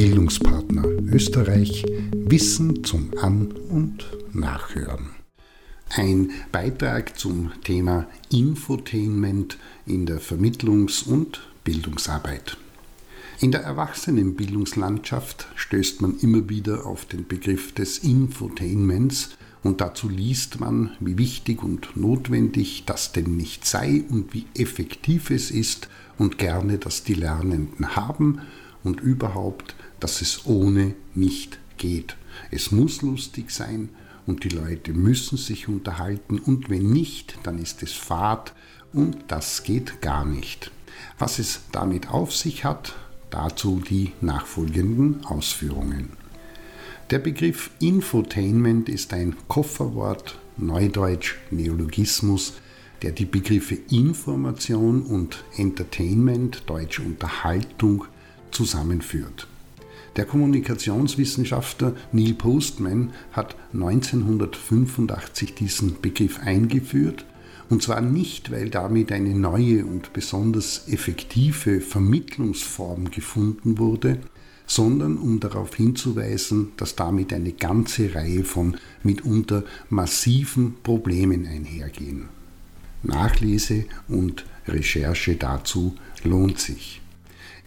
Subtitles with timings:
[0.00, 1.84] Bildungspartner Österreich
[2.14, 5.10] Wissen zum An- und Nachhören.
[5.90, 12.56] Ein Beitrag zum Thema Infotainment in der Vermittlungs- und Bildungsarbeit.
[13.40, 20.60] In der Erwachsenenbildungslandschaft stößt man immer wieder auf den Begriff des Infotainments und dazu liest
[20.60, 26.38] man, wie wichtig und notwendig das denn nicht sei und wie effektiv es ist und
[26.38, 28.40] gerne das die Lernenden haben
[28.82, 32.16] und überhaupt, dass es ohne nicht geht.
[32.50, 33.90] Es muss lustig sein
[34.26, 38.54] und die Leute müssen sich unterhalten und wenn nicht, dann ist es Fahrt
[38.92, 40.70] und das geht gar nicht.
[41.18, 42.94] Was es damit auf sich hat,
[43.30, 46.10] dazu die nachfolgenden Ausführungen.
[47.10, 52.54] Der Begriff Infotainment ist ein Kofferwort, Neudeutsch Neologismus,
[53.02, 58.04] der die Begriffe Information und Entertainment, Deutsch Unterhaltung,
[58.50, 59.46] zusammenführt.
[60.16, 67.24] Der Kommunikationswissenschaftler Neil Postman hat 1985 diesen Begriff eingeführt,
[67.68, 74.18] und zwar nicht, weil damit eine neue und besonders effektive Vermittlungsform gefunden wurde,
[74.66, 82.28] sondern um darauf hinzuweisen, dass damit eine ganze Reihe von mitunter massiven Problemen einhergehen.
[83.04, 85.94] Nachlese und Recherche dazu
[86.24, 87.00] lohnt sich.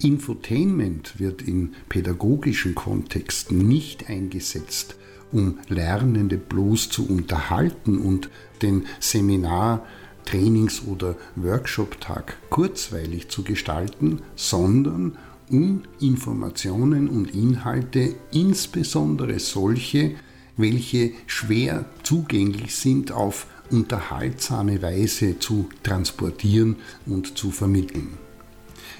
[0.00, 4.96] Infotainment wird in pädagogischen Kontexten nicht eingesetzt,
[5.32, 8.30] um Lernende bloß zu unterhalten und
[8.62, 9.84] den Seminar,
[10.24, 15.16] Trainings- oder Workshop-Tag kurzweilig zu gestalten, sondern
[15.50, 20.16] um Informationen und Inhalte, insbesondere solche,
[20.56, 28.27] welche schwer zugänglich sind, auf unterhaltsame Weise zu transportieren und zu vermitteln.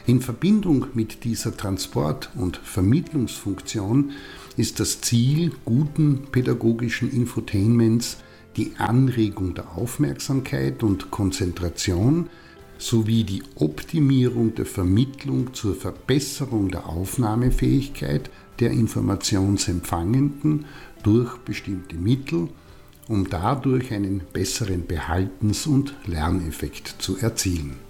[0.09, 4.13] In Verbindung mit dieser Transport- und Vermittlungsfunktion
[4.57, 8.17] ist das Ziel guten pädagogischen Infotainments
[8.57, 12.31] die Anregung der Aufmerksamkeit und Konzentration
[12.79, 20.65] sowie die Optimierung der Vermittlung zur Verbesserung der Aufnahmefähigkeit der Informationsempfangenden
[21.03, 22.49] durch bestimmte Mittel,
[23.09, 27.88] um dadurch einen besseren Behaltens- und Lerneffekt zu erzielen.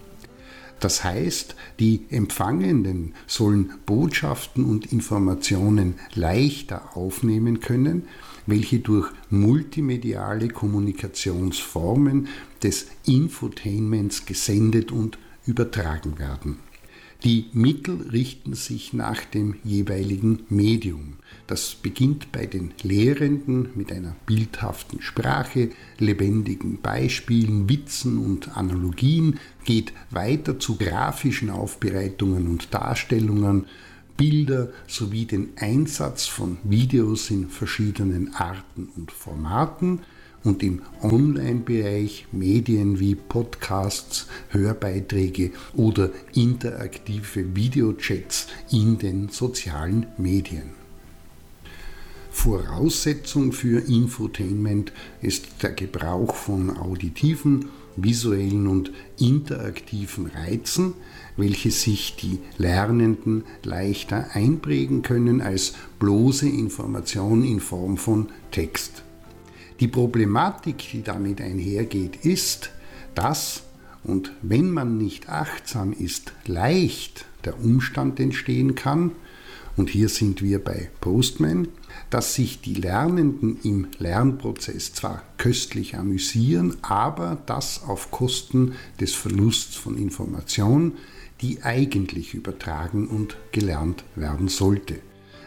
[0.81, 8.05] Das heißt, die Empfangenden sollen Botschaften und Informationen leichter aufnehmen können,
[8.47, 12.29] welche durch multimediale Kommunikationsformen
[12.63, 16.59] des Infotainments gesendet und übertragen werden.
[17.25, 21.15] Die Mittel richten sich nach dem jeweiligen Medium.
[21.49, 29.95] Das beginnt bei den Lehrenden mit einer bildhaften Sprache, lebendigen Beispielen, Witzen und Analogien, geht
[30.11, 33.65] weiter zu grafischen Aufbereitungen und Darstellungen,
[34.19, 40.01] Bilder sowie den Einsatz von Videos in verschiedenen Arten und Formaten
[40.45, 50.88] und im Online-Bereich Medien wie Podcasts, Hörbeiträge oder interaktive Videochats in den sozialen Medien.
[52.39, 60.95] Voraussetzung für Infotainment ist der Gebrauch von auditiven, visuellen und interaktiven Reizen,
[61.37, 69.03] welche sich die Lernenden leichter einprägen können als bloße Information in Form von Text.
[69.81, 72.71] Die Problematik, die damit einhergeht, ist,
[73.17, 73.65] dass,
[74.05, 79.11] und wenn man nicht achtsam ist, leicht der Umstand entstehen kann,
[79.79, 81.69] und hier sind wir bei Postman,
[82.11, 89.77] dass sich die Lernenden im Lernprozess zwar köstlich amüsieren, aber das auf Kosten des Verlusts
[89.77, 90.95] von Information,
[91.41, 94.97] die eigentlich übertragen und gelernt werden sollte.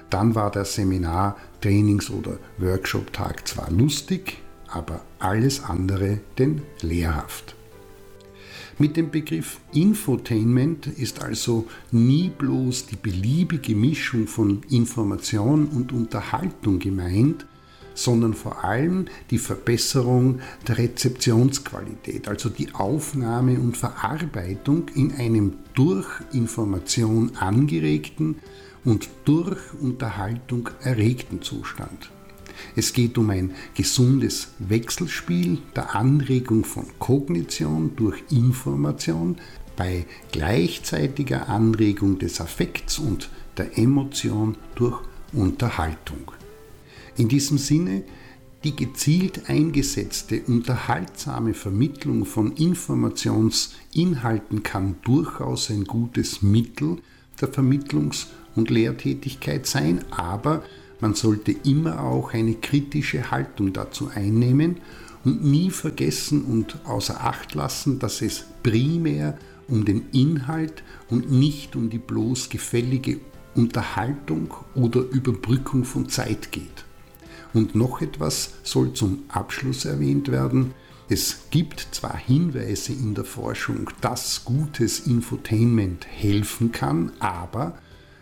[0.09, 4.37] Dann war der Seminar, Trainings- oder Workshop-Tag zwar lustig,
[4.67, 7.55] aber alles andere denn lehrhaft.
[8.81, 16.79] Mit dem Begriff Infotainment ist also nie bloß die beliebige Mischung von Information und Unterhaltung
[16.79, 17.45] gemeint,
[17.93, 26.07] sondern vor allem die Verbesserung der Rezeptionsqualität, also die Aufnahme und Verarbeitung in einem durch
[26.33, 28.37] Information angeregten
[28.83, 32.09] und durch Unterhaltung erregten Zustand.
[32.75, 39.37] Es geht um ein gesundes Wechselspiel der Anregung von Kognition durch Information
[39.75, 45.01] bei gleichzeitiger Anregung des Affekts und der Emotion durch
[45.33, 46.31] Unterhaltung.
[47.17, 48.03] In diesem Sinne
[48.63, 56.97] die gezielt eingesetzte unterhaltsame Vermittlung von Informationsinhalten kann durchaus ein gutes Mittel
[57.41, 60.61] der Vermittlungs- und Lehrtätigkeit sein, aber
[61.01, 64.77] man sollte immer auch eine kritische Haltung dazu einnehmen
[65.25, 69.37] und nie vergessen und außer Acht lassen, dass es primär
[69.67, 73.19] um den Inhalt und nicht um die bloß gefällige
[73.55, 76.85] Unterhaltung oder Überbrückung von Zeit geht.
[77.53, 80.73] Und noch etwas soll zum Abschluss erwähnt werden.
[81.09, 87.77] Es gibt zwar Hinweise in der Forschung, dass gutes Infotainment helfen kann, aber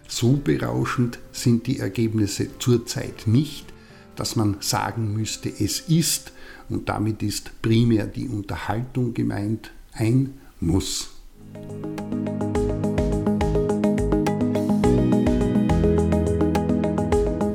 [0.09, 3.67] so berauschend sind die Ergebnisse zurzeit nicht,
[4.15, 6.33] dass man sagen müsste, es ist,
[6.67, 11.09] und damit ist primär die Unterhaltung gemeint, ein Muss.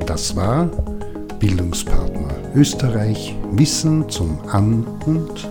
[0.07, 0.65] Das war
[1.39, 5.49] Bildungspartner Österreich Wissen zum An- und